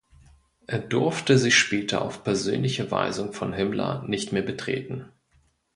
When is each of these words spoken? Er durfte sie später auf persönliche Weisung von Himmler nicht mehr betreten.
Er 0.65 0.79
durfte 0.79 1.37
sie 1.37 1.51
später 1.51 2.01
auf 2.01 2.23
persönliche 2.23 2.89
Weisung 2.89 3.33
von 3.33 3.53
Himmler 3.53 4.01
nicht 4.07 4.31
mehr 4.31 4.41
betreten. 4.41 5.11